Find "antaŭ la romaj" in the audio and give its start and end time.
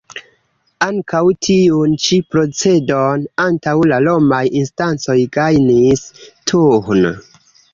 3.45-4.41